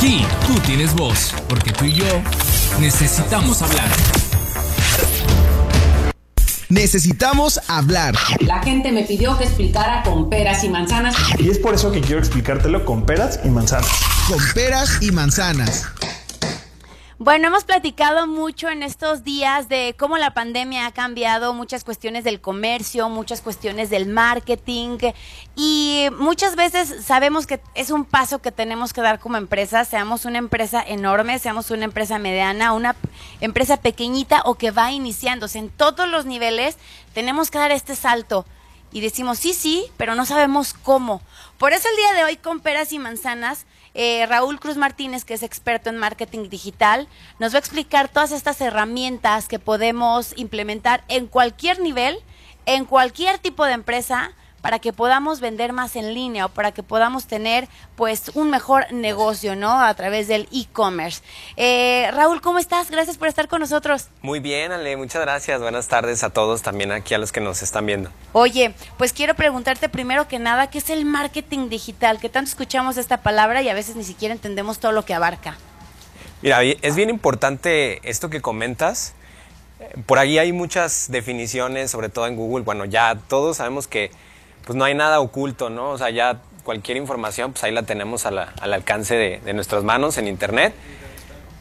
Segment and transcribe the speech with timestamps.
[0.00, 2.06] Aquí tú tienes voz, porque tú y yo
[2.80, 3.86] necesitamos hablar.
[6.70, 8.14] Necesitamos hablar.
[8.40, 11.14] La gente me pidió que explicara con peras y manzanas.
[11.38, 13.90] Y es por eso que quiero explicártelo con peras y manzanas.
[14.26, 15.84] Con peras y manzanas.
[17.22, 22.24] Bueno, hemos platicado mucho en estos días de cómo la pandemia ha cambiado muchas cuestiones
[22.24, 24.96] del comercio, muchas cuestiones del marketing
[25.54, 30.24] y muchas veces sabemos que es un paso que tenemos que dar como empresa, seamos
[30.24, 32.96] una empresa enorme, seamos una empresa mediana, una
[33.42, 35.58] empresa pequeñita o que va iniciándose.
[35.58, 36.78] En todos los niveles,
[37.12, 38.46] tenemos que dar este salto.
[38.92, 41.20] Y decimos sí, sí, pero no sabemos cómo.
[41.58, 45.34] Por eso el día de hoy con peras y manzanas eh, Raúl Cruz Martínez, que
[45.34, 47.08] es experto en marketing digital,
[47.38, 52.18] nos va a explicar todas estas herramientas que podemos implementar en cualquier nivel,
[52.66, 54.32] en cualquier tipo de empresa,
[54.62, 58.92] para que podamos vender más en línea o para que podamos tener pues un mejor
[58.92, 59.80] negocio, ¿no?
[59.80, 61.22] A través del e-commerce.
[61.56, 62.90] Eh, Raúl, ¿cómo estás?
[62.90, 64.08] Gracias por estar con nosotros.
[64.22, 65.60] Muy bien, Ale, muchas gracias.
[65.60, 68.10] Buenas tardes a todos, también aquí a los que nos están viendo.
[68.32, 72.18] Oye, pues quiero preguntarte primero que nada, ¿qué es el marketing digital?
[72.20, 75.56] Que tanto escuchamos esta palabra y a veces ni siquiera entendemos todo lo que abarca.
[76.42, 79.14] Mira, es bien importante esto que comentas.
[80.06, 82.64] Por ahí hay muchas definiciones, sobre todo en Google.
[82.64, 84.10] Bueno, ya todos sabemos que
[84.64, 85.90] pues no hay nada oculto, ¿no?
[85.90, 90.28] O sea, ya cualquier información, pues ahí la tenemos al alcance de, nuestras manos en
[90.28, 90.74] Internet.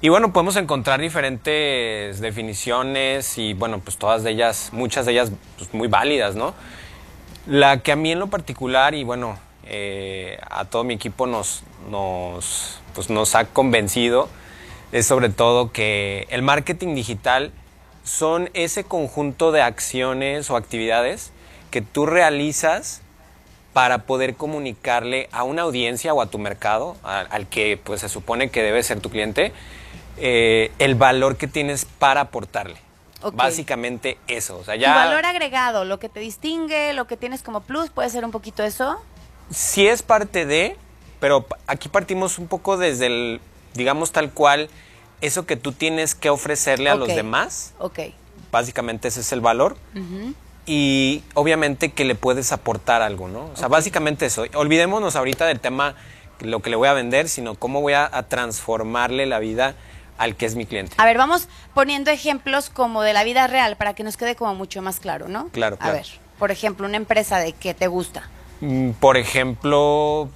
[0.02, 5.32] Y bueno, podemos encontrar diferentes definiciones y bueno, pues todas de ellas, muchas de ellas
[5.58, 6.54] pues muy válidas, ¿no?
[7.48, 11.64] La que a mí en lo particular y bueno, eh, a todo mi equipo nos,
[11.90, 14.30] nos, pues nos ha convencido
[14.92, 17.52] es sobre todo que el marketing digital
[18.04, 21.32] son ese conjunto de acciones o actividades
[21.70, 23.02] que tú realizas
[23.74, 28.50] para poder comunicarle a una audiencia o a tu mercado, al, que pues se supone
[28.50, 29.54] que debe ser tu cliente,
[30.18, 32.78] eh, el valor que tienes para aportarle.
[33.34, 34.58] Básicamente eso.
[34.58, 34.96] O sea, ya...
[34.96, 38.64] valor agregado, lo que te distingue, lo que tienes como plus, ¿puede ser un poquito
[38.64, 39.02] eso?
[39.50, 40.78] Sí es parte de,
[41.20, 43.42] pero aquí partimos un poco desde el,
[43.74, 44.70] digamos tal cual,
[45.22, 47.74] eso que tú tienes que ofrecerle a los demás.
[47.80, 48.00] Ok.
[48.52, 49.78] Básicamente ese es el valor
[50.70, 53.46] y obviamente que le puedes aportar algo, ¿no?
[53.46, 54.44] O sea, básicamente eso.
[54.54, 55.96] Olvidémonos ahorita del tema,
[56.42, 59.74] lo que le voy a vender, sino cómo voy a, transformarle la vida
[60.20, 60.94] al que es mi cliente.
[61.00, 64.54] A ver, vamos poniendo ejemplos como de la vida real para que nos quede como
[64.54, 65.48] mucho más claro, ¿no?
[65.48, 65.92] Claro, claro.
[65.92, 66.06] A ver,
[66.38, 68.30] por ejemplo, una empresa de que te gusta.
[68.62, 70.30] Mm, por ejemplo,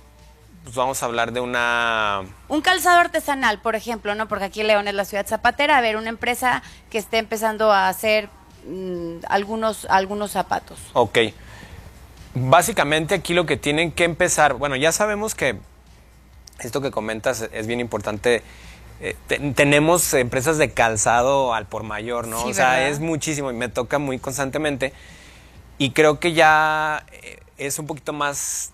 [0.63, 2.23] pues vamos a hablar de una...
[2.47, 4.27] Un calzado artesanal, por ejemplo, ¿no?
[4.27, 5.77] Porque aquí León es la ciudad zapatera.
[5.77, 8.29] A ver, una empresa que esté empezando a hacer
[8.65, 10.79] Mm, algunos, algunos zapatos.
[10.93, 11.19] Ok.
[12.35, 15.57] Básicamente aquí lo que tienen que empezar, bueno, ya sabemos que
[16.59, 18.41] esto que comentas es bien importante.
[19.01, 19.15] Eh,
[19.55, 22.43] tenemos empresas de calzado al por mayor, ¿no?
[22.43, 24.93] o sea, es muchísimo y me toca muy constantemente.
[25.77, 28.72] Y creo que ya eh, es un poquito más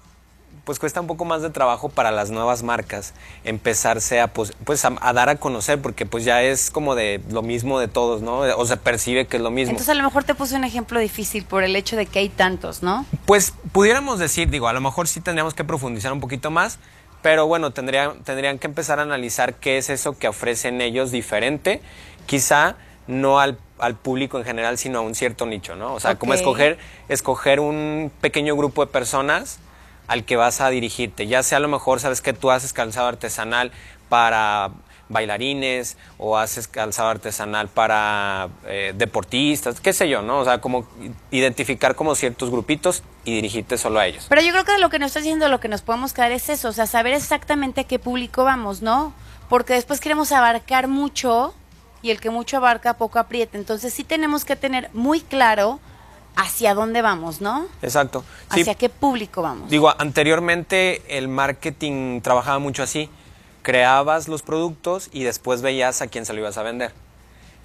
[0.69, 4.85] pues cuesta un poco más de trabajo para las nuevas marcas empezarse a, pues, pues
[4.85, 8.41] a, dar a conocer, porque pues ya es como de lo mismo de todos, ¿no?
[8.41, 9.72] O se percibe que es lo mismo.
[9.72, 12.29] Entonces a lo mejor te puse un ejemplo difícil por el hecho de que hay
[12.29, 13.08] tantos, ¿no?
[13.25, 16.78] Pues pudiéramos decir, digo, a lo mejor sí tendríamos que profundizar un poquito más,
[17.24, 21.81] pero bueno, tendrían, tendrían que empezar a analizar qué es eso que ofrecen ellos diferente,
[22.28, 22.75] quizá
[23.08, 23.58] no al,
[24.03, 25.96] público en general, sino a un cierto nicho, ¿no?
[25.96, 26.78] O sea, como escoger,
[27.08, 29.59] escoger un pequeño grupo de personas
[30.09, 31.28] al que vas a dirigirte.
[31.28, 33.72] Ya sea a lo mejor, sabes que tú haces calzado artesanal
[34.09, 34.72] para
[35.08, 40.40] bailarines o haces calzado artesanal para eh, deportistas, qué sé yo, ¿no?
[40.40, 40.88] O sea, como
[41.31, 44.25] identificar como ciertos grupitos y dirigirte solo a ellos.
[44.30, 46.50] Pero yo creo que lo que nos estás diciendo, lo que nos podemos quedar es
[46.50, 49.14] eso, o sea, saber exactamente a qué público vamos, ¿no?
[49.47, 51.53] Porque después queremos abarcar mucho
[52.02, 53.58] y el que mucho abarca poco aprieta.
[53.58, 55.80] Entonces sí tenemos que tener muy claro
[56.39, 57.67] hacia dónde vamos, ¿no?
[57.81, 58.23] Exacto.
[58.50, 59.69] Hacia qué público vamos.
[59.69, 63.09] Digo, anteriormente el marketing trabajaba mucho así.
[63.61, 66.93] Creabas los productos y después veías a quién se lo ibas a vender.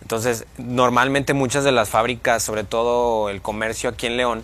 [0.02, 4.42] Entonces, normalmente muchas de las fábricas, sobre todo el comercio aquí en León,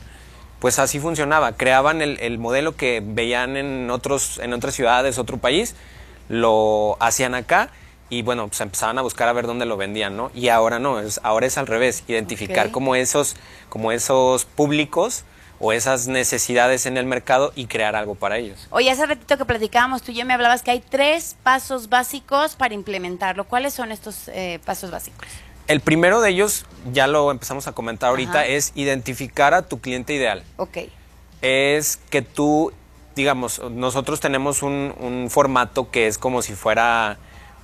[0.61, 1.57] pues así funcionaba.
[1.57, 5.75] Creaban el, el modelo que veían en, otros, en otras ciudades, otro país,
[6.29, 7.71] lo hacían acá
[8.11, 10.31] y bueno, pues empezaban a buscar a ver dónde lo vendían, ¿no?
[10.35, 13.37] Y ahora no, es, ahora es al revés, identificar como, esos,
[13.69, 15.25] como esos públicos
[15.61, 18.67] o esas necesidades en el mercado y crear algo para ellos.
[18.71, 22.75] Oye, hace ratito que platicábamos, tú ya me hablabas que hay tres pasos básicos para
[22.75, 23.45] implementarlo.
[23.45, 25.29] ¿Cuáles son estos eh, pasos básicos?
[25.69, 30.15] El primero de ellos, ya lo empezamos a comentar ahorita, es identificar a tu cliente
[30.15, 30.43] ideal.
[30.57, 30.79] Ok.
[31.43, 32.73] Es que tú
[33.15, 37.19] digamos, nosotros tenemos un, un formato que es como si fuera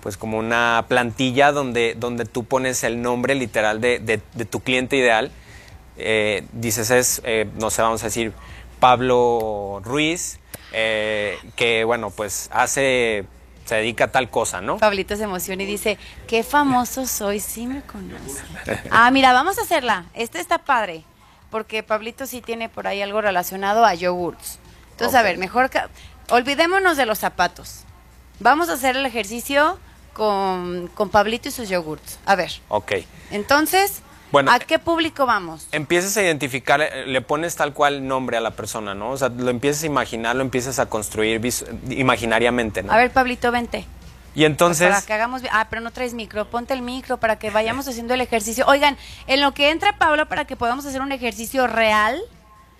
[0.06, 4.60] pues como una plantilla donde, donde tú pones el nombre literal de, de- de tu
[4.60, 5.32] cliente ideal.
[5.98, 8.32] Eh, dices es, eh, no sé, vamos a decir,
[8.78, 10.38] Pablo Ruiz,
[10.72, 13.24] eh, que bueno, pues hace,
[13.64, 14.78] se dedica a tal cosa, ¿no?
[14.78, 15.98] Pablito se emociona y dice,
[16.28, 18.42] qué famoso soy, sí me conoce.
[18.92, 20.04] Ah, mira, vamos a hacerla.
[20.14, 21.02] Este está padre,
[21.50, 24.60] porque Pablito sí tiene por ahí algo relacionado a yogurts.
[24.92, 25.68] Entonces, a ver, mejor,
[26.30, 27.80] olvidémonos de los zapatos.
[28.38, 29.80] Vamos a hacer el ejercicio
[30.16, 32.18] con, con Pablito y sus yogurts.
[32.24, 32.92] A ver, Ok.
[33.30, 34.00] entonces,
[34.32, 35.68] Bueno, ¿a qué público vamos?
[35.72, 39.10] Empiezas a identificar, eh, le pones tal cual nombre a la persona, ¿no?
[39.10, 41.40] O sea, lo empiezas a imaginar, lo empiezas a construir
[41.90, 42.92] imaginariamente, ¿no?
[42.92, 43.84] A ver, Pablito, vente.
[44.34, 44.88] y entonces...
[44.88, 45.42] Para que hagamos.
[45.52, 46.48] Ah, pero no traes micro.
[46.48, 48.64] Ponte el micro para que vayamos haciendo el ejercicio.
[48.66, 48.96] Oigan,
[49.26, 52.20] en lo que entra Pablo para que podamos hacer un ejercicio real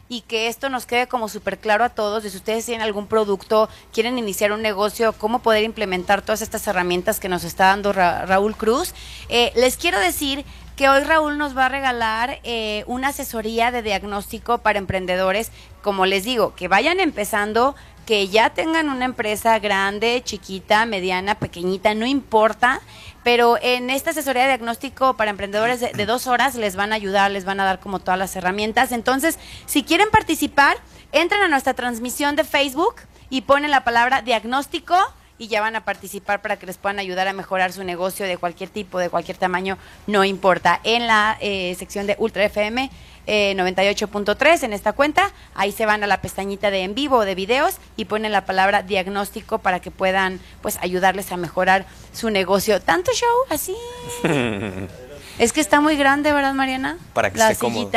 [0.09, 2.23] y que esto nos quede como súper claro a todos.
[2.23, 6.67] de Si ustedes tienen algún producto, quieren iniciar un negocio, cómo poder implementar todas estas
[6.67, 8.95] herramientas que nos está dando Ra- Raúl Cruz.
[9.29, 10.45] Eh, les quiero decir
[10.77, 15.51] que hoy Raúl nos va a regalar eh, una asesoría de diagnóstico para emprendedores.
[15.83, 17.75] Como les digo, que vayan empezando,
[18.05, 22.81] que ya tengan una empresa grande, chiquita, mediana, pequeñita, no importa.
[23.27, 26.95] Pero en esta asesoría de diagnóstico para emprendedores de, de dos horas les van a
[26.95, 28.93] ayudar, les van a dar como todas las herramientas.
[28.93, 30.77] Entonces, si quieren participar,
[31.11, 32.95] entren a nuestra transmisión de Facebook
[33.29, 34.97] y ponen la palabra diagnóstico
[35.39, 38.37] y ya van a participar para que les puedan ayudar a mejorar su negocio de
[38.39, 40.81] cualquier tipo, de cualquier tamaño, no importa.
[40.85, 42.91] En la eh, sección de Ultra FM
[43.27, 47.25] eh, 98.3, en esta cuenta, ahí se van a la pestañita de en vivo o
[47.25, 52.31] de videos y ponen la palabra diagnóstico para que puedan pues ayudarles a mejorar su
[52.31, 52.81] negocio.
[52.81, 53.77] ¿Tanto show así?
[55.39, 56.99] es que está muy grande, ¿verdad, Mariana?
[57.13, 57.91] Para que la esté cómodo.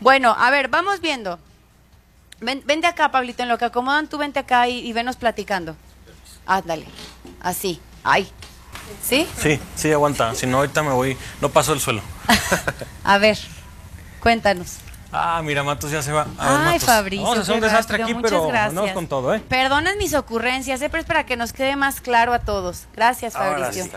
[0.00, 1.38] Bueno, a ver, vamos viendo.
[2.40, 5.74] Ven, vente acá, Pablito, en lo que acomodan, tú vente acá y, y venos platicando.
[6.48, 6.86] Ándale,
[7.40, 7.80] así.
[8.02, 8.28] Ay,
[9.02, 9.28] ¿sí?
[9.40, 10.34] Sí, sí, aguanta.
[10.34, 11.16] Si no, ahorita me voy.
[11.40, 12.00] No paso el suelo.
[13.04, 13.38] A ver,
[14.20, 14.78] cuéntanos.
[15.12, 16.26] Ah, mira, Matos ya se va.
[16.38, 16.78] A Ay.
[16.78, 17.22] Fabricio.
[17.24, 18.06] Vamos a hacer un desastre rápido.
[18.06, 19.40] aquí, Muchas pero andamos con todo, ¿eh?
[19.40, 22.86] Perdonen mis ocurrencias, eh, pero es para que nos quede más claro a todos.
[22.94, 23.84] Gracias, Ahora Fabricio.
[23.84, 23.90] sí.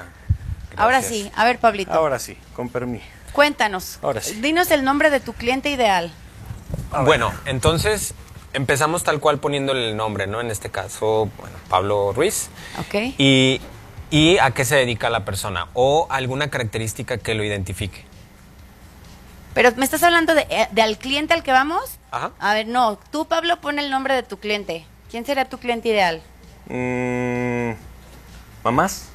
[0.78, 3.04] Ahora sí, a ver, Pablito, Ahora sí, con permiso.
[3.34, 4.00] cuéntanos.
[4.02, 4.36] Ahora sí.
[4.42, 6.12] Dinos el nombre de tu cliente ideal.
[7.04, 8.14] Bueno, entonces
[8.54, 10.42] empezamos tal cual poniéndole el nombre, ¿no?
[10.42, 12.50] En este caso, bueno, Pablo Ruiz.
[12.80, 13.16] ¿Ok?
[13.18, 13.62] Y,
[14.10, 18.06] y a qué se dedica la persona o alguna característica que lo identifique.
[19.54, 21.98] Pero me estás hablando de, eh, de al cliente al que vamos.
[22.12, 22.32] Ajá.
[22.40, 24.86] A ver, no, tú, Pablo, pon el nombre de tu cliente.
[25.10, 26.22] ¿Quién será tu cliente ideal?
[26.70, 27.72] Mm,
[28.64, 29.10] ¿Mamás?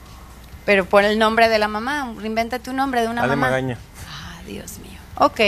[0.67, 3.47] Pero pon el nombre de la mamá, reinventa tu nombre de una Ale mamá.
[3.49, 3.79] Magaña.
[4.09, 4.96] Ah, Dios mío.
[5.19, 5.41] Ok,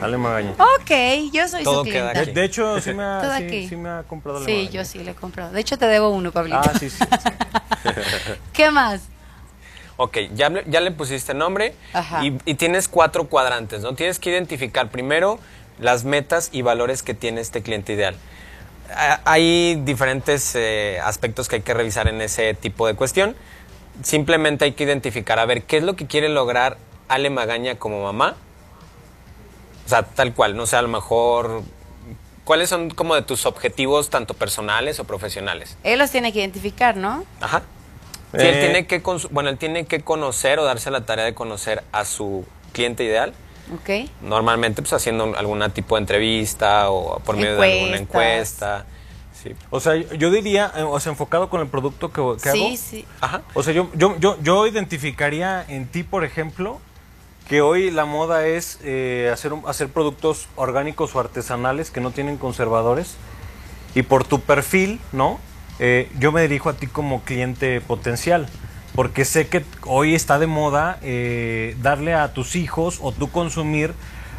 [0.00, 0.52] Ale Magaña.
[0.52, 2.12] ok, yo soy Todo su queda.
[2.12, 3.62] De, de hecho, sí me, ha, aquí.
[3.62, 4.70] sí, sí me ha comprado Ale Sí, Magaña.
[4.70, 5.50] yo sí le he comprado.
[5.52, 6.58] De hecho, te debo uno, Pablito.
[6.58, 6.98] Ah, sí, sí.
[6.98, 7.28] sí.
[8.52, 9.02] ¿Qué más?
[9.96, 12.22] Ok, ya, le- ya le pusiste nombre Ajá.
[12.24, 13.94] y, y tienes cuatro cuadrantes, ¿no?
[13.94, 15.38] Tienes que identificar primero
[15.80, 18.14] las metas y valores que tiene este cliente ideal.
[19.24, 23.34] Hay diferentes eh, aspectos que hay que revisar en ese tipo de cuestión.
[24.02, 26.76] Simplemente hay que identificar, a ver, ¿qué es lo que quiere lograr
[27.08, 28.36] Ale Magaña como mamá?
[29.86, 31.62] O sea, tal cual, no sé, a lo mejor,
[32.44, 35.78] ¿cuáles son como de tus objetivos tanto personales o profesionales?
[35.84, 37.24] Él los tiene que identificar, ¿no?
[37.40, 37.62] Ajá.
[38.32, 38.98] Sí, él Eh, tiene que,
[39.30, 43.32] bueno, él tiene que conocer o darse la tarea de conocer a su cliente ideal.
[43.72, 44.08] Ok.
[44.22, 48.86] Normalmente, pues haciendo algún tipo de entrevista o por medio de alguna encuesta.
[49.40, 49.54] Sí.
[49.70, 52.76] O sea, yo diría, eh, o sea, enfocado con el producto que, que Sí, hago.
[52.76, 53.04] sí.
[53.20, 53.42] Ajá.
[53.54, 56.80] O sea, yo, yo, yo, yo identificaría en ti, por ejemplo,
[57.48, 62.38] que hoy la moda es eh, hacer, hacer productos orgánicos o artesanales que no tienen
[62.38, 63.16] conservadores.
[63.94, 65.38] Y por tu perfil, ¿no?
[65.78, 68.48] Eh, yo me dirijo a ti como cliente potencial.
[68.94, 73.94] Porque sé que hoy está de moda eh, darle a tus hijos o tú consumir.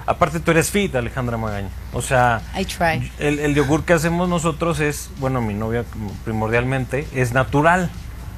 [0.05, 1.69] Aparte, tú eres fit, Alejandra Magaña.
[1.93, 3.11] O sea, I try.
[3.19, 5.85] el, el yogur que hacemos nosotros es, bueno, mi novia
[6.23, 7.89] primordialmente, es natural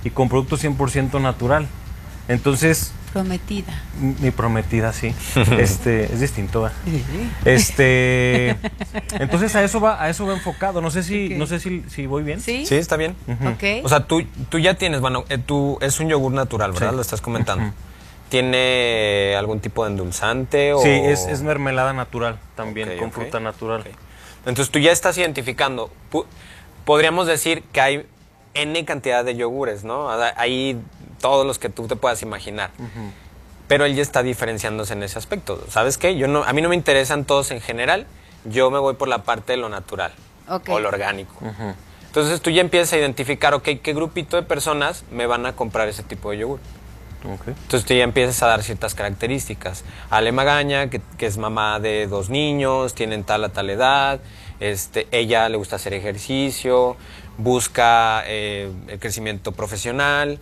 [0.04, 1.68] y con producto 100% natural.
[2.28, 3.74] Entonces, Prometida.
[4.00, 5.14] mi prometida, sí.
[5.58, 6.62] Este, es distinto.
[6.62, 6.72] ¿va?
[7.46, 8.56] Este,
[9.20, 10.82] entonces a eso va, a eso va enfocado.
[10.82, 12.40] No sé si, no sé si, si voy bien.
[12.40, 12.66] ¿Sí?
[12.66, 13.16] Sí, está bien.
[13.28, 13.84] Ok.
[13.84, 16.92] O sea, tú, tú ya tienes, bueno, eh, tú, es un yogur natural, ¿verdad?
[16.92, 16.96] Sí.
[16.96, 17.74] Lo estás comentando.
[18.30, 20.82] ¿Tiene algún tipo de endulzante o...?
[20.82, 23.82] Sí, es, es mermelada natural también, con fruta natural.
[23.82, 23.88] Ok.
[24.46, 25.92] Entonces tú ya estás identificando.
[26.86, 28.06] Podríamos decir que hay
[28.54, 30.10] N cantidad de yogures, ¿no?
[30.10, 30.80] Hay
[31.20, 32.72] todos los que tú te puedas imaginar.
[33.68, 35.64] Pero él ya está diferenciándose en ese aspecto.
[35.70, 36.18] ¿Sabes qué?
[36.18, 38.08] Yo no, a mí no me interesan todos en general.
[38.46, 40.12] Yo me voy por la parte de lo natural
[40.68, 41.36] o lo orgánico.
[42.08, 45.88] Entonces tú ya empiezas a identificar, ok, qué grupito de personas me van a comprar
[45.88, 46.60] ese tipo de yogur.
[47.24, 49.84] Entonces tú ya empiezas a dar ciertas características.
[50.10, 54.20] Ale Magaña, que, que es mamá de dos niños, tienen tal a tal edad,
[54.60, 56.98] este, ella le gusta hacer ejercicio,
[57.38, 60.40] busca eh, el crecimiento profesional,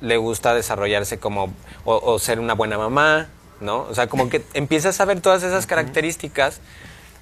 [0.00, 1.52] le gusta desarrollarse como,
[1.84, 3.28] o, o ser una buena mamá,
[3.60, 3.80] ¿no?
[3.90, 6.60] O sea, como que empiezas a ver todas esas características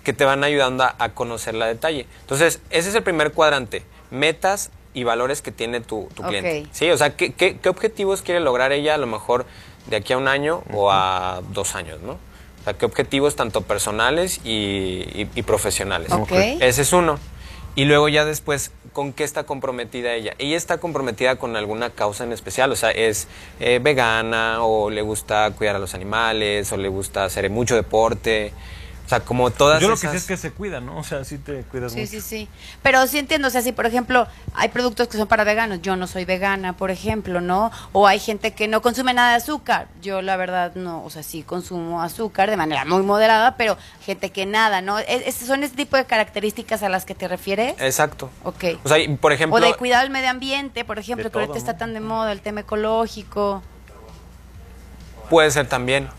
[0.05, 2.07] que te van ayudando a, a conocerla a detalle.
[2.21, 6.49] Entonces, ese es el primer cuadrante, metas y valores que tiene tu, cliente.
[6.73, 9.45] Sí, o sea, ¿qué, qué, qué objetivos quiere lograr ella a lo mejor
[9.87, 12.13] de aquí a un año o a dos años, ¿no?
[12.13, 16.11] O sea, ¿qué objetivos tanto personales y, y- y profesionales?
[16.61, 17.19] Ese es uno.
[17.79, 20.35] Y luego ya después, ¿con qué está comprometida ella?
[20.39, 23.29] Ella está comprometida con alguna causa en especial, o sea, es
[23.61, 28.53] eh, vegana o le gusta cuidar a los animales o le gusta hacer mucho deporte.
[29.09, 30.99] O sea, como todas Yo lo que sé es que se cuida, ¿no?
[30.99, 32.11] O sea, sí te cuidas Sí, mucho.
[32.11, 32.49] sí, sí.
[32.83, 35.97] Pero sí entiendo, o sea, si por ejemplo hay productos que son para veganos, yo
[35.97, 37.71] no soy vegana, por ejemplo, ¿no?
[37.93, 41.23] O hay gente que no consume nada de azúcar, yo la verdad no, o sea,
[41.23, 44.99] sí consumo azúcar de manera muy moderada, pero gente que nada, ¿no?
[44.99, 47.77] ¿Es- es- ¿Son ese tipo de características a las que te refieres?
[47.79, 48.29] Exacto.
[48.45, 48.65] Ok.
[48.85, 49.57] O sea, y, por ejemplo...
[49.57, 52.43] O de cuidar el medio ambiente, por ejemplo, que ahorita está tan de moda el
[52.43, 53.63] tema ecológico.
[55.31, 56.11] Puede ser también.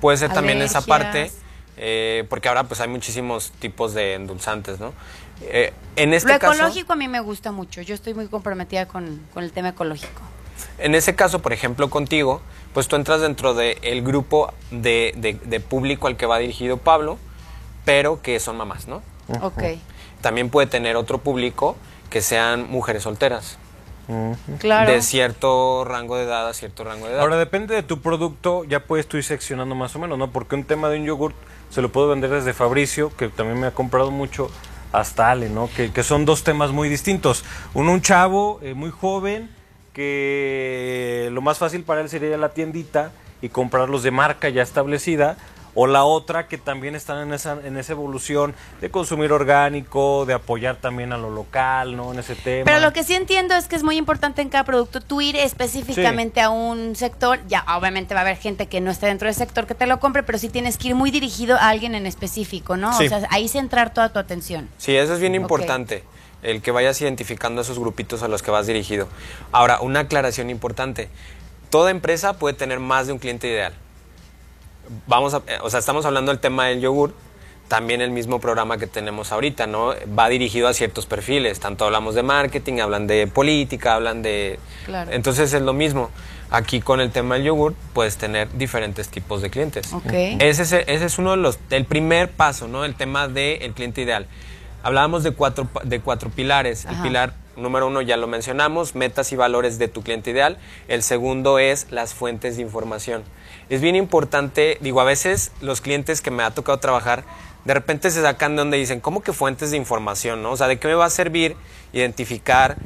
[0.00, 1.32] Puede ser también esa parte,
[1.76, 4.92] eh, porque ahora pues hay muchísimos tipos de endulzantes, ¿no?
[5.42, 8.86] Eh, en este Lo caso, ecológico a mí me gusta mucho, yo estoy muy comprometida
[8.86, 10.22] con, con el tema ecológico.
[10.78, 12.40] en ese caso, por ejemplo, contigo,
[12.72, 17.18] pues tú entras dentro del grupo de, de- de público al que va dirigido Pablo,
[17.84, 19.02] pero que son mamás, ¿no?
[19.42, 19.62] Ok,
[20.22, 21.76] También puede tener otro público
[22.10, 23.58] que sean mujeres solteras,
[24.58, 24.90] claro.
[24.90, 27.20] de cierto rango de edad a cierto rango de edad.
[27.22, 30.30] Ahora, depende de tu producto, ya puedes tú ir seccionando más o menos, ¿no?
[30.30, 31.34] Porque un tema de un yogurt
[31.70, 34.50] se lo puedo vender desde Fabricio, que también me ha comprado mucho,
[34.92, 35.68] hasta Ale, ¿no?
[35.76, 37.44] Que, que son dos temas muy distintos.
[37.74, 39.50] Uno, un chavo eh, muy joven,
[39.92, 44.48] que lo más fácil para él sería ir a la tiendita y comprarlos de marca
[44.48, 45.36] ya establecida.
[45.78, 50.32] O la otra que también están en esa, en esa evolución de consumir orgánico, de
[50.32, 52.14] apoyar también a lo local, ¿no?
[52.14, 52.64] En ese tema.
[52.64, 55.36] Pero lo que sí entiendo es que es muy importante en cada producto tú ir
[55.36, 57.40] específicamente a un sector.
[57.46, 60.00] Ya, obviamente va a haber gente que no esté dentro del sector que te lo
[60.00, 62.96] compre, pero sí tienes que ir muy dirigido a alguien en específico, ¿no?
[62.96, 63.04] Sí.
[63.04, 64.70] O sea, ahí centrar toda tu atención.
[64.78, 66.04] Sí, eso es bien importante,
[66.42, 69.08] el que vayas identificando esos grupitos a los que vas dirigido.
[69.52, 71.10] Ahora, una aclaración importante.
[71.68, 73.74] Toda empresa puede tener más de un cliente ideal.
[75.06, 77.14] Vamos a, eh, o sea, estamos hablando del tema del yogur,
[77.68, 79.94] también el mismo programa que tenemos ahorita, ¿no?
[80.16, 84.58] Va dirigido a ciertos perfiles, tanto hablamos de marketing, hablan de política, hablan de...
[84.84, 85.10] Claro.
[85.12, 86.10] Entonces es lo mismo.
[86.50, 89.90] Aquí con el tema del yogur puedes tener diferentes tipos de clientes.
[90.12, 92.84] Ese es, ese es uno de los, el primer paso, ¿no?
[92.84, 94.28] El tema del cliente ideal.
[94.84, 96.86] Hablábamos de cuatro, de cuatro pilares.
[96.86, 96.94] Ajá.
[96.94, 100.58] El pilar número uno ya lo mencionamos, metas y valores de tu cliente ideal.
[100.88, 103.24] El segundo es las fuentes de información.
[103.68, 107.24] Es bien importante, digo, a veces los clientes que me ha tocado trabajar,
[107.64, 110.42] de repente se sacan de donde dicen, ¿cómo que fuentes de información?
[110.42, 110.52] ¿no?
[110.52, 111.56] O sea, ¿de qué me va a servir
[111.92, 112.76] identificar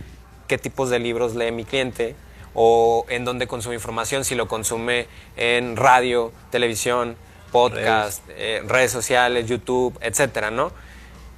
[0.49, 2.17] qué tipos de libros lee mi cliente?
[2.55, 7.17] o en dónde consume información, si lo consume en radio, televisión,
[7.53, 10.73] podcast, eh, redes sociales, YouTube, etcétera, ¿no?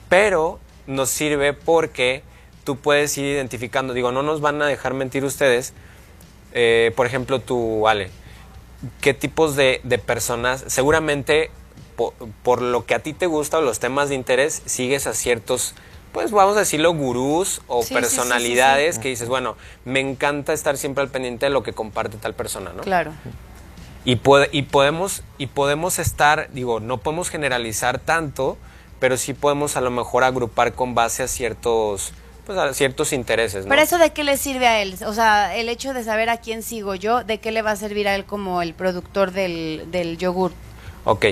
[0.08, 2.22] Pero nos sirve porque
[2.64, 5.72] tú puedes ir identificando, digo, no nos van a dejar mentir ustedes,
[6.52, 8.10] eh, por ejemplo, tú, Ale,
[9.00, 11.50] qué tipos de, de personas, seguramente
[11.96, 15.14] po- por, lo que a ti te gusta o los temas de interés, sigues a
[15.14, 15.74] ciertos,
[16.12, 20.00] pues vamos a decirlo, gurús o Sí, sí, sí, sí, personalidades que dices, bueno, me
[20.00, 22.82] encanta estar siempre al pendiente de lo que comparte tal persona, ¿no?
[22.82, 23.12] Claro.
[24.04, 28.58] Y, puede- y, podemos, y podemos estar, digo, no podemos generalizar tanto,
[29.00, 32.12] pero sí podemos a lo mejor agrupar con base a ciertos,
[32.46, 33.70] pues a ciertos intereses, ¿no?
[33.70, 34.96] Pero eso de qué le sirve a él?
[35.06, 37.76] O sea, el hecho de saber a quién sigo yo, ¿de qué le va a
[37.76, 40.52] servir a él como el productor del, del yogur?
[41.04, 41.26] Ok,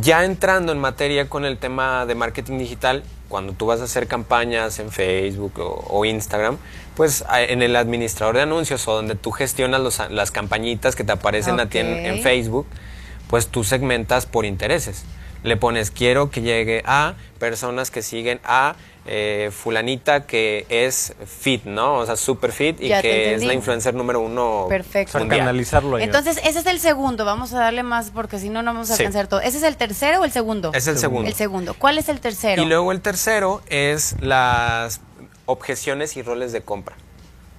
[0.00, 4.06] ya entrando en materia con el tema de marketing digital, cuando tú vas a hacer
[4.06, 6.58] campañas en Facebook o, o Instagram,
[6.94, 11.12] pues en el administrador de anuncios o donde tú gestionas los las campañitas que te
[11.12, 12.22] aparecen a ti en, en Ok.
[12.22, 12.66] Facebook,
[13.28, 15.04] pues tú segmentas por intereses.
[15.42, 21.64] Le pones, quiero que llegue a personas que siguen a eh, fulanita que es fit,
[21.64, 21.96] ¿no?
[21.96, 25.18] O sea, super fit y Ya que es la influencer número uno Perfecto.
[25.18, 25.40] Mundial.
[25.40, 26.04] canalizarlo ahí.
[26.04, 27.24] Entonces, ese es el segundo.
[27.26, 29.02] Vamos a darle más porque si no, no vamos a Sí.
[29.02, 29.40] alcanzar todo.
[29.42, 30.72] ¿Ese es el tercero o el segundo?
[30.74, 31.28] Es el segundo.
[31.28, 31.74] El segundo.
[31.74, 32.62] ¿Cuál es el tercero?
[32.62, 35.00] Y luego el tercero es las
[35.46, 36.96] objeciones y roles de compra.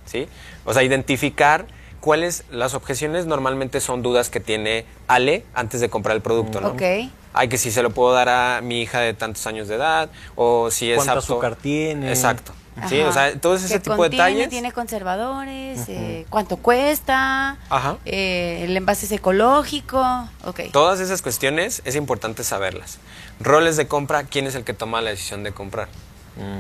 [0.06, 0.28] ¿Sí?
[0.66, 1.66] O sea, identificar
[2.06, 6.68] cuáles las objeciones normalmente son dudas que tiene Ale antes de comprar el producto, ¿no?
[6.68, 6.84] Ok.
[7.34, 10.12] Ay, que si se lo puedo dar a mi hija de tantos años de edad,
[10.36, 11.34] o si es ¿Cuánto apto.
[11.34, 12.10] azúcar tiene?
[12.10, 12.52] Exacto.
[12.88, 13.10] Sí, Ajá.
[13.10, 14.50] o sea, todo ese ¿Qué tipo de detalles.
[14.50, 17.98] Tiene conservadores, eh, cuánto cuesta, Ajá.
[18.06, 20.00] eh, el envase es ecológico,
[20.46, 20.60] ok.
[20.72, 23.00] Todas esas cuestiones es importante saberlas.
[23.40, 25.88] Roles de compra, ¿quién es el que toma la decisión de comprar?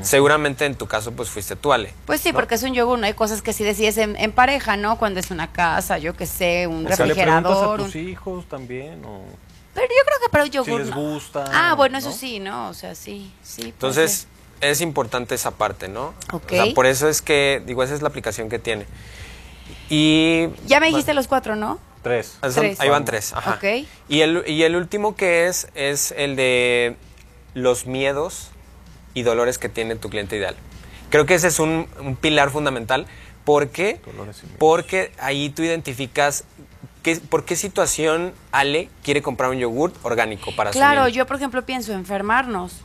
[0.03, 1.94] Seguramente en tu caso pues fuiste tú, Ale.
[2.05, 2.36] Pues sí, ¿no?
[2.36, 3.05] porque es un yogur, ¿no?
[3.05, 4.98] Hay cosas que sí decides en, en pareja, ¿no?
[4.98, 7.84] Cuando es una casa, yo qué sé, un O sea, ¿le preguntas a refrigerador.
[7.84, 9.03] tus un- hijos también?
[9.03, 9.22] O...
[9.74, 10.79] Pero yo creo que para un yogur.
[10.82, 10.96] les no.
[10.96, 12.70] gusta, Ah, bueno, eso sí, ¿no?
[12.70, 13.63] O sea, sí, sí.
[13.63, 14.27] Entonces,
[14.62, 16.13] es importante esa parte, ¿no?
[16.32, 16.46] Ok.
[16.53, 18.86] O sea, por eso es que, digo, esa es la aplicación que tiene.
[19.89, 20.48] Y...
[20.65, 21.79] Ya me dijiste los cuatro, ¿no?
[22.01, 22.38] Tres.
[22.41, 22.79] Son- Tres.
[22.79, 23.34] Ahí van tres.
[23.34, 23.55] Ajá.
[23.55, 23.86] Ok.
[24.08, 26.96] Y, el, y el último que es, es el de
[27.53, 28.51] los miedos
[29.15, 30.55] y dolores que tiene tu cliente ideal.
[31.10, 33.07] Creo que ese es un, un pilar fundamental
[33.45, 34.00] porque,
[34.60, 36.43] porque ahí tú identificas
[37.01, 41.38] qué, por qué situación Ale quiere comprar un yogurt orgánico para su Claro, yo por
[41.38, 42.81] ejemplo pienso enfermarnos.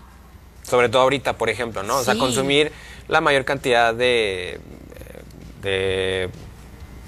[0.62, 1.96] Sobre todo ahorita, por ejemplo, ¿no?
[1.96, 2.70] O sea, consumir
[3.08, 4.60] la mayor cantidad de,
[5.62, 6.28] de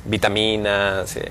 [0.06, 1.30] vitaminas, eh,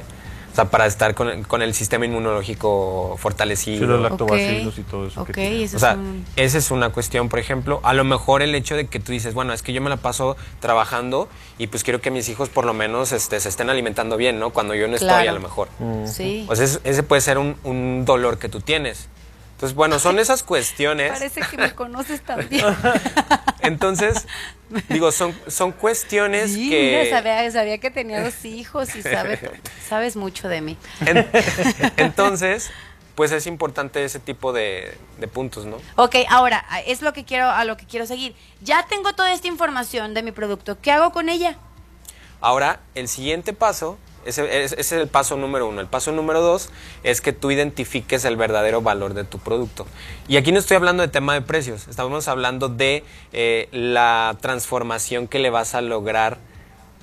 [0.51, 3.79] o sea, para estar con, el- con el sistema inmunológico fortalecido.
[3.79, 5.23] Sí, los lactobacilos y todo eso.
[5.25, 5.63] que Ok, tiene.
[5.63, 7.79] eso O sea, es un- esa es una cuestión, por ejemplo.
[7.83, 9.97] A lo mejor el hecho de que tú dices, bueno, es que yo me la
[9.97, 14.17] paso trabajando y pues quiero que mis hijos por lo menos este, se estén alimentando
[14.17, 14.49] bien, ¿no?
[14.51, 15.69] Cuando yo no estoy, a lo mejor.
[16.05, 16.45] Sí.
[16.49, 19.07] O sea, es- ese puede ser un, un dolor que tú tienes.
[19.61, 21.11] Entonces, bueno, son esas cuestiones.
[21.11, 22.65] Parece que me conoces también.
[23.61, 24.25] Entonces,
[24.89, 27.03] digo, son, son cuestiones Sí, que...
[27.03, 29.39] mira, sabía, sabía que tenía dos hijos y sabe,
[29.87, 30.77] sabes mucho de mí.
[31.05, 31.29] En-
[31.97, 32.71] entonces,
[33.13, 35.77] pues es importante ese tipo de, de puntos, ¿no?
[35.95, 38.35] Ok, ahora, es lo que quiero, a lo que quiero seguir.
[38.61, 40.79] Ya tengo toda esta información de mi producto.
[40.81, 41.55] ¿Qué hago con ella?
[42.39, 45.81] Ahora, el siguiente paso, ese, ese es el paso número uno.
[45.81, 46.69] El paso número dos
[47.03, 49.85] es que tú identifiques el verdadero valor de tu producto.
[50.27, 55.27] Y aquí no estoy hablando de tema de precios, estamos hablando de eh, la transformación
[55.27, 56.37] que le vas a lograr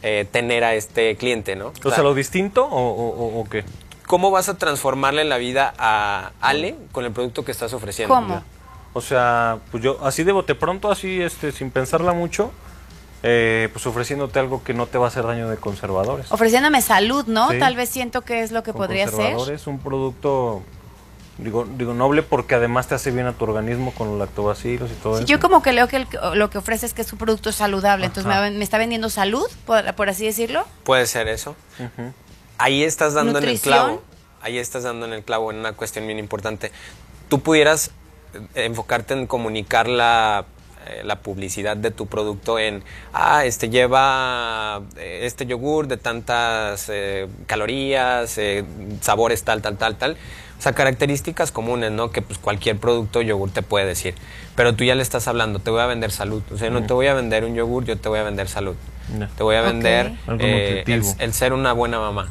[0.02, 1.72] eh, tener a este cliente, ¿no?
[1.84, 3.64] O sea, lo distinto o, o- o- o qué?
[4.06, 8.14] ¿Cómo vas a transformarle la vida a Ale con el producto que estás ofreciendo?
[8.14, 8.42] ¿Cómo?
[8.94, 12.52] O sea, pues yo así de bote pronto, así este, sin pensarla mucho,
[13.22, 16.30] eh, pues ofreciéndote algo que no te va a hacer daño de conservadores.
[16.30, 17.50] Ofreciéndome salud, ¿no?
[17.50, 17.58] Sí.
[17.58, 19.14] Tal vez siento que es lo que Con podría ser.
[19.16, 20.62] conservadores, un producto,
[21.38, 24.94] digo, digo noble porque además te hace bien a tu organismo con los lactobacilos y
[24.94, 25.32] todo Sí, eso.
[25.32, 28.06] yo como que leo que el- lo que ofrece es que es un producto saludable,
[28.06, 30.64] entonces me, me está vendiendo salud, por, por así decirlo.
[30.84, 31.56] Puede ser eso.
[32.58, 34.02] Ahí estás dando en el clavo.
[34.40, 36.70] Ahí estás dando en el clavo en una cuestión bien importante.
[37.28, 37.90] Tú pudieras
[38.54, 40.44] eh, enfocarte en comunicar la,
[40.86, 46.88] eh, la publicidad de tu producto en, ah, este lleva eh, este yogur de tantas
[46.88, 48.38] eh, calorías,
[49.00, 50.16] sabores tal, tal, tal, tal.
[50.58, 52.10] O sea, características comunes, ¿no?
[52.10, 54.14] Que pues cualquier producto yogur te puede decir.
[54.56, 56.42] Pero tú ya le estás hablando, te voy a vender salud.
[56.52, 58.74] O sea, no te voy a vender un yogur, yo te voy a vender salud.
[59.16, 59.28] Ya.
[59.28, 62.28] Te voy a vender el, ser una buena mamá.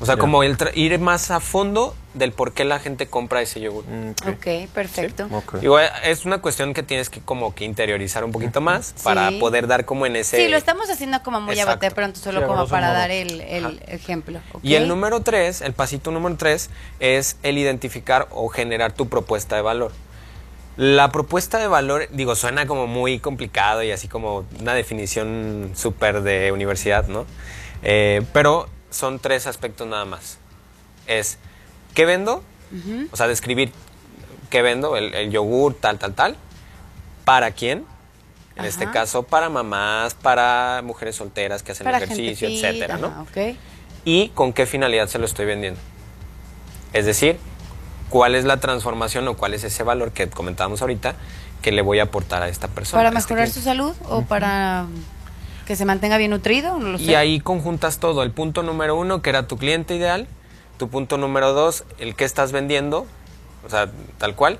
[0.00, 0.20] O sea, Ya.
[0.20, 3.84] como el tra- ir más a fondo del por qué la gente compra ese yogur.
[3.86, 4.34] Mm, ok.
[4.36, 5.28] Ok, perfecto.
[5.30, 5.54] Ok.
[5.60, 9.28] Digo, eh, es una cuestión que tienes que como que interiorizar un poquito más para
[9.30, 9.38] Sí.
[9.38, 10.36] poder dar como en ese...
[10.36, 11.86] Sí, lo estamos haciendo como muy a Exacto.
[11.86, 12.98] bote pronto, solo Sí, a como para modo.
[12.98, 14.40] dar el, el ejemplo.
[14.64, 19.54] Y el número tres, el pasito número tres, es el identificar o generar tu propuesta
[19.54, 19.92] de valor.
[20.76, 26.22] La propuesta de valor, digo, suena como muy complicado y así como una definición súper
[26.22, 27.26] de universidad, ¿no?
[27.84, 30.38] Eh, pero son tres aspectos nada más.
[31.06, 31.38] Es,
[31.94, 32.42] ¿qué vendo?
[33.12, 33.70] O sea, describir
[34.50, 36.36] qué vendo, el, el yogur, tal, tal, tal.
[37.24, 37.84] ¿Para quién?
[38.56, 43.08] En este caso, para mamás, para mujeres solteras que hacen Para ejercicio, etcétera, ¿no?
[43.08, 43.56] ajá, ok.
[44.04, 45.80] y con qué finalidad se lo estoy vendiendo.
[46.92, 47.36] Es decir,
[48.10, 51.16] cuál es la transformación o cuál es ese valor que comentábamos ahorita
[51.62, 53.02] que le voy a aportar a esta persona.
[53.02, 54.86] ¿Para este mejorar su salud o para
[55.64, 56.78] que se mantenga bien nutrido?
[56.78, 57.04] No lo sé.
[57.04, 58.22] Y ahí conjuntas todo.
[58.22, 60.26] El punto número uno, que era tu cliente ideal.
[60.78, 63.06] Tu punto número dos, el que estás vendiendo.
[63.66, 64.58] O sea, tal cual.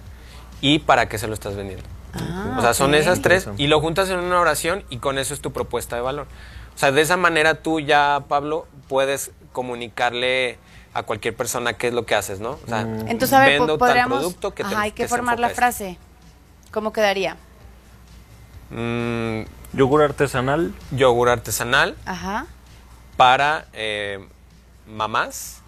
[0.61, 1.85] Y para qué se lo estás vendiendo.
[2.15, 5.35] Ah, o sea, son esas tres y lo juntas en una oración y con eso
[5.35, 6.27] es tu propuesta de valor.
[6.75, 10.59] O sea, de esa manera tú ya, Pablo, puedes comunicarle
[10.93, 12.53] a cualquier persona qué es lo que haces, ¿no?
[12.65, 15.51] O sea, Entonces, a ver, vendo tal producto que te- Ajá, hay que, formar la
[15.51, 15.99] frase.
[16.71, 17.37] ¿Cómo quedaría?
[18.71, 19.43] Mm,
[19.77, 22.47] Yogur artesanal, yogur artesanal Ajá.
[23.17, 24.27] para eh,
[24.87, 25.61] mamás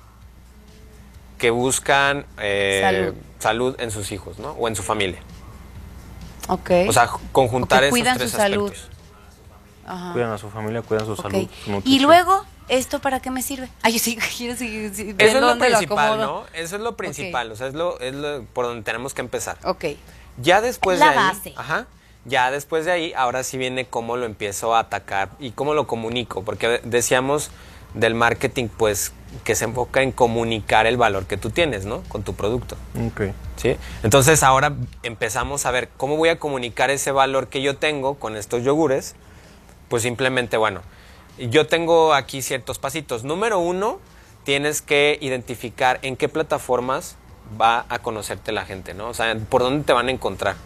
[1.38, 3.14] que buscan eh, Salud.
[3.38, 4.50] salud en sus hijos, ¿no?
[4.52, 5.18] O en su familia.
[6.48, 6.70] Ok.
[6.88, 8.70] O sea, conjuntar O que esos cuidan tres su salud.
[8.70, 8.90] aspectos.
[9.86, 10.12] Ajá.
[10.12, 11.48] cuidan a su familia, cuidan su salud.
[11.64, 13.68] su Y luego, ¿esto para qué me sirve?
[13.82, 14.94] Ay, yo sí quiero seguir.
[14.94, 16.18] sí, ¿de Eso es lo principal?
[16.18, 16.44] ¿no?
[16.54, 19.58] Eso es lo principal, o sea, es lo, es lo por donde tenemos que empezar.
[19.64, 19.84] Ok.
[20.38, 21.54] Ya después La de ahí, base.
[21.56, 21.86] ajá,
[22.28, 25.86] Ya después de ahí, ahora sí viene cómo lo empiezo a atacar y cómo lo
[25.86, 27.50] comunico, porque decíamos
[27.94, 29.12] del marketing, pues,
[29.44, 32.02] que se enfoca en comunicar el valor que tú tienes, ¿no?
[32.08, 32.76] Con tu producto.
[33.06, 33.32] Ok.
[33.56, 33.76] ¿Sí?
[34.02, 38.36] Entonces ahora empezamos a ver cómo voy a comunicar ese valor que yo tengo con
[38.36, 39.14] estos yogures.
[39.88, 40.82] Pues simplemente, bueno,
[41.38, 43.24] yo tengo aquí ciertos pasitos.
[43.24, 44.00] Número uno,
[44.44, 47.16] tienes que identificar en qué plataformas
[47.60, 49.08] va a conocerte la gente, ¿no?
[49.08, 50.56] O sea, por dónde te van a encontrar.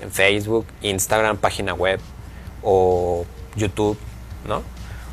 [0.00, 2.00] En Facebook, Instagram, página web
[2.62, 3.24] o
[3.56, 3.98] YouTube,
[4.46, 4.62] ¿no?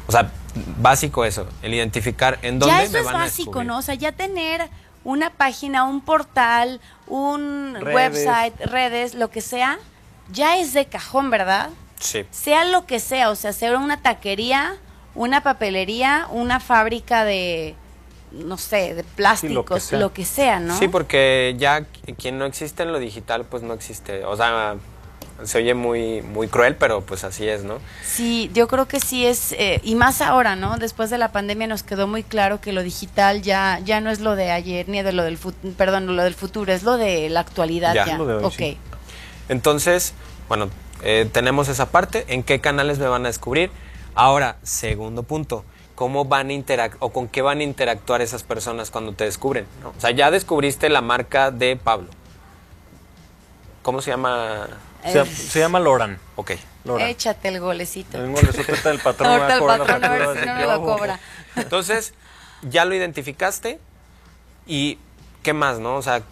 [0.07, 0.31] O sea,
[0.77, 3.63] básico eso, el identificar en dónde ya eso me es van básico.
[3.63, 3.77] ¿no?
[3.77, 4.69] O sea, ya tener
[5.03, 7.95] una página, un portal, un Redes.
[7.95, 9.79] website, redes, lo que sea,
[10.31, 11.69] ya es de cajón, ¿verdad?
[11.99, 12.25] Sí.
[12.31, 14.75] Sea lo que sea, o sea, sea una taquería,
[15.15, 17.75] una papelería, una fábrica de,
[18.33, 19.99] no sé, de plásticos, sea.
[19.99, 20.77] lo que sea, ¿no?
[20.77, 24.25] Sí, porque ya qu- quien no existe en lo digital, pues no existe.
[24.25, 24.75] O sea,
[25.43, 27.79] se oye muy, muy cruel, pero pues así es, ¿no?
[28.05, 30.77] Sí, yo creo que sí es, eh, y más ahora, ¿no?
[30.77, 34.19] Después de la pandemia nos quedó muy claro que lo digital ya, ya no es
[34.19, 37.29] lo de ayer ni de lo del futuro, perdón, lo del futuro, es lo de
[37.29, 38.05] la actualidad Ya.
[38.05, 38.17] ya.
[38.17, 38.53] Lo de hoy, ok.
[38.53, 38.77] sí.
[39.49, 40.13] Entonces,
[40.47, 40.69] bueno,
[41.03, 42.25] eh, tenemos esa parte.
[42.29, 43.71] ¿En qué canales me van a descubrir?
[44.15, 45.65] Ahora, segundo punto.
[45.95, 49.67] ¿Cómo van a interac o con qué van a interactuar esas personas cuando te descubren?
[49.81, 49.89] ¿no?
[49.89, 52.09] O sea, ya descubriste la marca de Pablo.
[53.83, 54.67] ¿Cómo se llama?
[55.05, 56.17] Se, se llama Loran.
[56.35, 56.51] Ok.
[56.85, 57.07] Loran.
[57.09, 58.17] Échate el golecito.
[58.17, 59.29] Sorpresa del patrón.
[59.29, 61.19] Ahorita el patrón a ver factura si de no me lo cobra.
[61.55, 62.13] Entonces,
[62.63, 63.79] ya lo identificaste
[64.65, 64.97] y
[65.43, 65.97] ¿qué más, no?
[65.97, 66.23] O sea,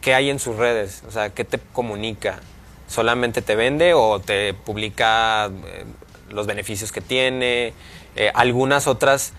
[0.00, 1.02] ¿qué hay en sus redes?
[1.06, 2.40] O sea, ¿qué te comunica?
[2.88, 5.84] ¿Solamente te vende o te publica eh,
[6.30, 7.74] los beneficios que tiene?
[8.16, 9.32] Eh, algunas otras,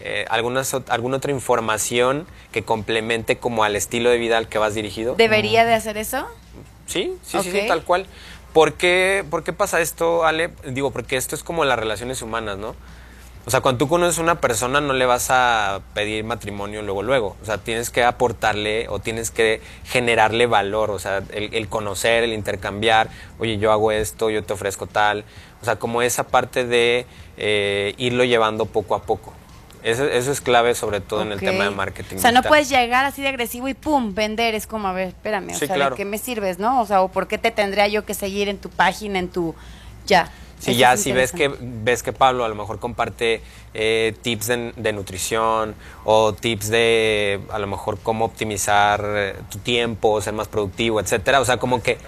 [0.00, 4.74] eh, algunas, alguna otra información que complemente como al estilo de vida al que vas
[4.74, 5.14] dirigido?
[5.14, 6.26] ¿Debería de hacer eso?
[6.86, 8.06] Sí, sí, sí, sí, tal cual.
[8.52, 10.50] ¿Por qué, ¿Por qué pasa esto, Ale?
[10.66, 12.76] Digo, porque esto es como las relaciones humanas, ¿no?
[13.46, 17.02] O sea, cuando tú conoces a una persona no le vas a pedir matrimonio luego,
[17.02, 17.36] luego.
[17.42, 20.90] O sea, tienes que aportarle o tienes que generarle valor.
[20.90, 23.10] O sea, el, el conocer, el intercambiar.
[23.38, 25.24] Oye, yo hago esto, yo te ofrezco tal.
[25.60, 29.34] O sea, como esa parte de eh, irlo llevando poco a poco.
[29.82, 32.16] Eso, eso es clave sobre todo en el tema de marketing.
[32.16, 34.54] O sea, no puedes llegar así de agresivo y pum, vender.
[34.54, 35.90] Es como, a ver, espérame, o Sí, sea, claro.
[35.90, 36.80] ¿de qué me sirves, no?
[36.80, 39.54] O sea, o por qué te tendría yo que seguir en tu página, en tu.
[40.06, 40.30] Ya.
[40.64, 43.42] Si Eso ya si ves que ves que Pablo a lo mejor comparte
[43.74, 45.74] eh, tips de, de nutrición
[46.04, 51.40] o tips de a lo mejor cómo optimizar eh, tu tiempo, ser más productivo, etcétera,
[51.40, 51.98] o sea, como que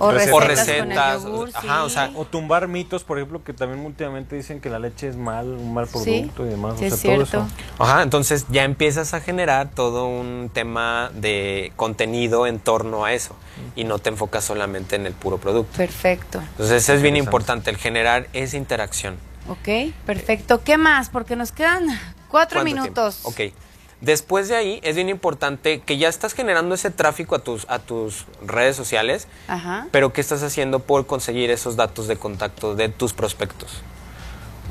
[0.00, 0.46] O Recetas.
[0.46, 3.52] recetas, o con el recetas, yogur, ajá, o sea, O tumbar mitos, por ejemplo, que
[3.52, 6.74] también últimamente dicen que la leche es mal, un mal Sí, producto y demás.
[6.78, 7.46] sí o es sea, todo cierto.
[7.48, 7.82] eso.
[7.82, 13.34] Ajá, entonces ya empiezas a generar todo un tema de contenido en torno a eso
[13.74, 15.76] y no te enfocas solamente en el puro producto.
[15.76, 16.40] Perfecto.
[16.52, 19.16] Entonces es bien importante el generar esa interacción.
[19.48, 20.62] Ok, perfecto.
[20.62, 21.08] ¿Qué más?
[21.08, 21.86] Porque nos quedan
[22.28, 23.22] cuatro ¿Cuánto minutos.
[23.22, 23.30] tiempo?
[23.30, 23.67] Ok.
[24.00, 27.80] Después de ahí es bien importante que ya estás generando ese tráfico a tus, a
[27.80, 29.88] tus redes sociales, Ajá.
[29.90, 33.82] pero ¿qué estás haciendo por conseguir esos datos de contacto de tus prospectos?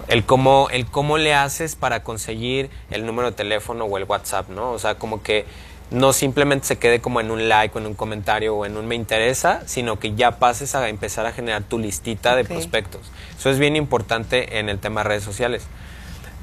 [0.08, 4.50] El cómo, el cómo le haces para conseguir el número de teléfono o el WhatsApp,
[4.50, 4.72] ¿no?
[4.72, 5.46] O sea, como que
[5.92, 8.88] no simplemente se quede como en un like o en un comentario o en un
[8.88, 13.02] me interesa, sino que ya pases a empezar a generar tu listita de prospectos.
[13.38, 15.64] Eso es bien importante en el tema de redes sociales.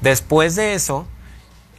[0.01, 1.07] Después de eso,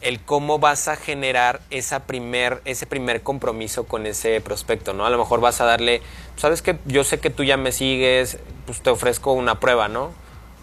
[0.07, 5.05] el cómo vas a generar esa primer, ese primer compromiso con ese prospecto, ¿no?
[5.05, 6.01] A lo mejor vas a darle,
[6.37, 10.13] sabes que yo sé que tú ya me sigues, pues te ofrezco una prueba, ¿no?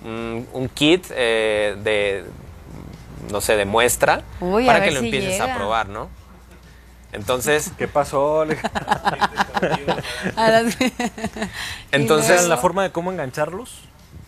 [0.05, 2.23] Un, un kit eh, de,
[3.31, 5.53] no sé, de muestra Uy, para que lo si empieces llega.
[5.53, 6.07] a probar, ¿no?
[7.11, 8.45] Entonces, ¿Qué pasó?
[11.91, 13.81] Entonces ¿La forma de cómo engancharlos?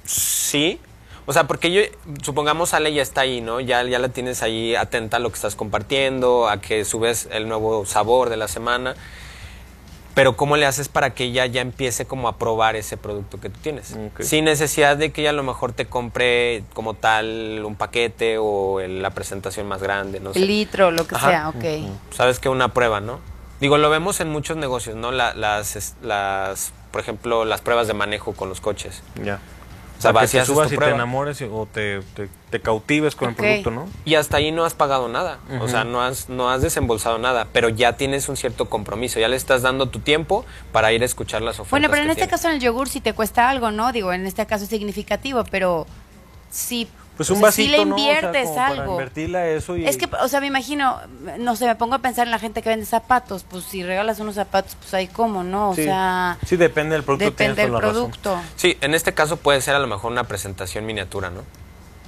[0.04, 0.82] Sí.
[1.28, 1.82] O sea, porque yo,
[2.22, 3.60] supongamos Ale ya está ahí, ¿no?
[3.60, 7.48] Ya, ya la tienes ahí atenta a lo que estás compartiendo, a que subes el
[7.48, 8.96] nuevo sabor de la semana.
[10.14, 13.50] Pero ¿cómo le haces para que ella ya empiece como a probar ese producto que
[13.50, 13.94] tú tienes?
[14.14, 14.22] Ok.
[14.22, 18.80] Sin necesidad de que ella a lo mejor te compre como tal un paquete o
[18.80, 20.40] el- la presentación más grande, no sé.
[20.40, 21.30] El litro, lo que Ajá.
[21.30, 21.90] sea, ok.
[22.16, 23.20] Sabes que una prueba, ¿no?
[23.60, 25.12] Digo, lo vemos en muchos negocios, ¿no?
[25.12, 29.02] La- las, las, por ejemplo, las pruebas de manejo con los coches.
[29.22, 29.40] Ya.
[29.98, 33.30] O sea, Para que te subas y te enamores o te, te, te cautives con
[33.30, 33.88] el producto, ¿no?
[34.04, 35.40] Y hasta ahí no has pagado nada.
[35.62, 39.20] O sea, no has, no has desembolsado nada, pero ya tienes un cierto compromiso.
[39.20, 41.72] Ya le estás dando tu tiempo para ir a escuchar las ofertas.
[41.72, 42.32] Bueno, pero en este tiene.
[42.32, 43.92] caso en el yogur sí te cuesta algo, ¿no?
[43.92, 45.88] Digo, en este caso es significativo, pero
[46.50, 47.96] sí Pues un O sea, vasito, le ¿no?
[47.96, 48.92] O sea, inviertes para algo.
[48.94, 49.86] invertirle a eso y...
[49.88, 51.00] Es que, o sea, me imagino,
[51.40, 53.46] no sé, me pongo a pensar en la gente que vende zapatos.
[53.50, 55.70] Pues si regalas unos zapatos, pues ahí como, ¿no?
[55.70, 57.26] O sí, sea, sí, depende del producto.
[57.26, 57.92] depende del razón.
[57.94, 58.38] producto.
[58.58, 61.42] Sí, en este caso puede ser a lo mejor una presentación miniatura, ¿no?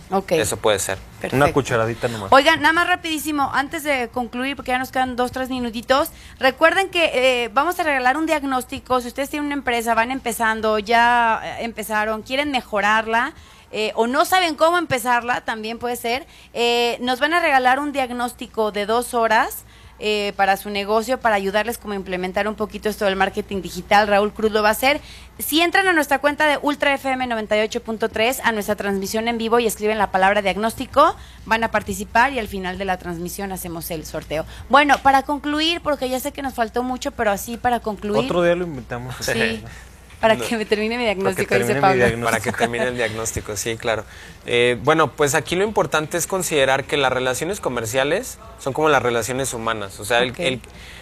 [0.10, 0.32] Ok.
[0.34, 0.98] Eso puede ser.
[0.98, 1.36] perfecto.
[1.36, 2.32] Una cucharadita nomás.
[2.32, 6.90] Oigan, nada más rapidísimo, antes de concluir, porque ya nos quedan dos, tres minutitos, recuerden
[6.90, 7.12] que
[7.44, 9.02] eh, vamos a regalar un diagnóstico.
[9.02, 13.34] Si ustedes tienen una empresa, van empezando, ya eh, empezaron, quieren mejorarla.
[13.72, 17.92] Eh, o no saben cómo empezarla, también puede ser, eh, nos van a regalar un
[17.92, 19.66] diagnóstico de dos horas
[20.00, 24.08] eh, para su negocio, para ayudarles como a implementar un poquito esto del marketing digital.
[24.08, 25.02] Raúl Cruz lo va a hacer.
[25.40, 29.66] Si entran a nuestra cuenta de Ultra FM 98.3, a nuestra transmisión en vivo y
[29.66, 31.16] escriben la palabra diagnóstico,
[31.48, 34.46] van a participar y al final de la transmisión hacemos el sorteo.
[34.70, 38.24] Bueno, para concluir, porque ya sé que nos faltó mucho, pero así para concluir.
[38.24, 39.16] Otro día lo invitamos.
[39.22, 39.64] Sí,
[40.20, 40.44] para No.
[40.46, 41.98] que me termine mi diagnóstico, termine dice mi Pablo.
[42.06, 42.26] diagnóstico.
[42.32, 44.04] Para que termine el diagnóstico, sí, claro.
[44.46, 49.02] Eh, bueno, pues aquí lo importante es considerar que las relaciones comerciales son como las
[49.04, 50.00] relaciones humanas.
[50.00, 50.60] O sea, el- el,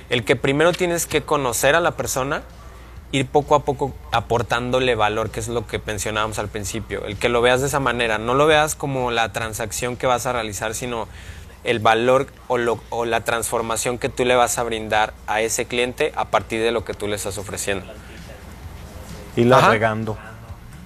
[0.09, 2.43] el que primero tienes que conocer a la persona,
[3.11, 7.05] ir poco a poco aportándole valor, que es lo que mencionábamos al principio.
[7.05, 10.25] El que lo veas de esa manera, no lo veas como la transacción que vas
[10.25, 11.07] a realizar, sino
[11.63, 15.65] el valor o, lo- o la transformación que tú le vas a brindar a ese
[15.65, 17.85] cliente a partir de lo que tú le estás ofreciendo.
[19.35, 19.69] Irla Ajá.
[19.69, 20.17] regando.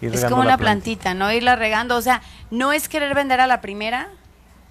[0.02, 1.32] Ir Es regando como la una plantita, ¿no?
[1.32, 1.96] Irla regando.
[1.96, 4.10] O sea, no es querer vender a la primera,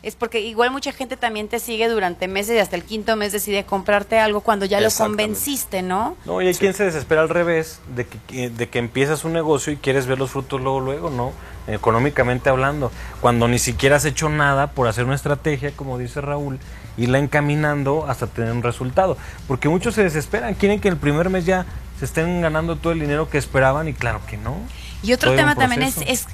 [0.03, 3.33] es porque igual mucha gente también te sigue durante meses y hasta el quinto mes
[3.33, 6.17] decide comprarte algo cuando ya lo convenciste, ¿no?
[6.25, 9.73] No, y hay quien se desespera al revés, de que, de que empiezas un negocio
[9.73, 11.33] y quieres ver los frutos luego, luego, ¿no?
[11.67, 12.93] Económicamente hablando.
[13.21, 16.61] Cuando ni siquiera has hecho nada por hacer una estrategia, como dice Raúl,
[16.97, 19.17] irla encaminando hasta tener un resultado.
[19.49, 21.67] Porque muchos se desesperan, quieren que el primer mes ya
[21.99, 24.57] se estén ganando todo el dinero que esperaban y claro que no.
[25.03, 26.27] Y otro tema también es, es,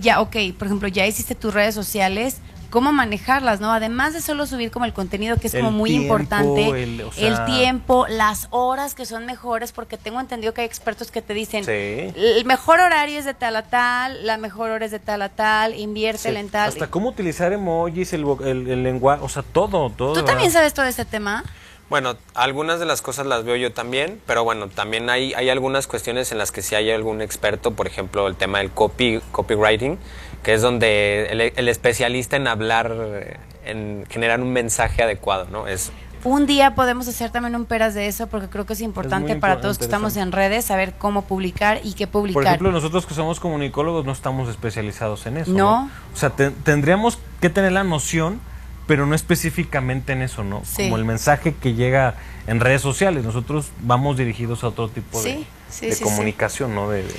[0.00, 2.38] ya, ok, por ejemplo, ya hiciste tus redes sociales,
[2.70, 3.70] cómo manejarlas, ¿no?
[3.70, 7.10] Además de solo subir como el contenido, que es como muy tiempo, importante, el- o
[7.18, 11.34] el tiempo, las horas que son mejores, porque tengo entendido que hay expertos que te
[11.34, 11.70] dicen, Sí.
[12.16, 15.28] el mejor horario es de tal a tal, la mejor hora es de tal a
[15.28, 16.70] tal, inviértele en tal.
[16.70, 20.14] Hasta cómo utilizar emojis, el, el, lenguaje, o sea, todo, todo.
[20.14, 21.44] ¿Tú también sabes todo ese tema?
[21.92, 25.86] Bueno, algunas de las cosas las veo yo también, pero bueno, también hay, hay algunas
[25.86, 29.98] cuestiones en las que sí hay algún experto, por ejemplo, el tema del copy, copywriting,
[30.42, 35.66] que es donde el, el especialista en hablar, eh, en generar un mensaje adecuado, ¿no?
[35.68, 35.92] Es
[36.24, 39.60] Un día podemos hacer también un peras de eso porque creo que es importante para
[39.60, 42.32] todos que estamos en redes saber cómo publicar y qué publicar.
[42.42, 45.50] Por ejemplo, nosotros que somos comunicólogos no estamos especializados en eso.
[45.52, 45.90] No.
[46.14, 48.40] O sea, te- tendríamos que tener la noción,
[48.86, 50.62] pero no específicamente en eso, ¿no?
[50.64, 50.84] Sí.
[50.84, 52.14] Como el mensaje que llega
[52.46, 53.24] en redes sociales.
[53.24, 56.04] Nosotros vamos dirigidos a otro tipo de, Sí, sí, de sí, sí.
[56.04, 56.90] comunicación, ¿no?
[56.90, 57.14] De, de-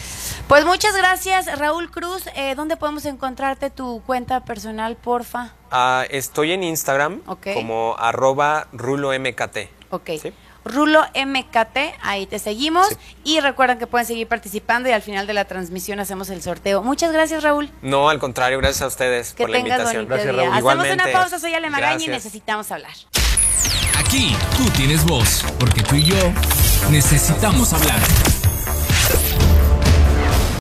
[0.47, 2.25] Pues muchas gracias, Raúl Cruz.
[2.35, 5.53] Eh, ¿Dónde podemos encontrarte tu cuenta personal, porfa?
[5.71, 7.21] Ah, estoy en Instagram
[7.53, 9.57] como arroba rulomkt.
[9.89, 10.09] Ok.
[10.65, 12.87] Rulo MKT, ahí te seguimos.
[12.87, 12.95] Sí.
[13.23, 16.83] Y recuerden que pueden seguir participando y al final de la transmisión hacemos el sorteo.
[16.83, 17.69] Muchas gracias, Raúl.
[17.81, 20.07] No, al contrario, gracias a ustedes Que por la invitación.
[20.07, 20.35] Gracias.
[20.35, 20.53] Raúl.
[20.53, 22.93] Hacemos una pausa, soy Ale Magaña y necesitamos hablar.
[23.97, 26.15] Aquí tú tienes voz, porque tú y yo
[26.89, 27.99] necesitamos hablar.